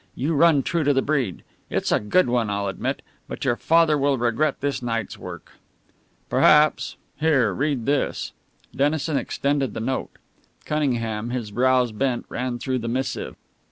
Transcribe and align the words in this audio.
You 0.15 0.33
run 0.33 0.63
true 0.63 0.83
to 0.83 0.95
the 0.95 1.03
breed. 1.03 1.43
It's 1.69 1.91
a 1.91 1.99
good 1.99 2.27
one, 2.27 2.49
I'll 2.49 2.65
admit. 2.67 3.03
But 3.27 3.45
your 3.45 3.55
father 3.55 3.99
will 3.99 4.17
regret 4.17 4.59
this 4.59 4.81
night's 4.81 5.15
work." 5.15 5.51
"Perhaps. 6.27 6.95
Here, 7.19 7.53
read 7.53 7.85
this." 7.85 8.31
Dennison 8.75 9.15
extended 9.15 9.75
the 9.75 9.79
note. 9.79 10.17
Cunningham, 10.65 11.29
his 11.29 11.51
brows 11.51 11.91
bent, 11.91 12.25
ran 12.29 12.57
through 12.57 12.79
the 12.79 12.87
missive. 12.87 13.35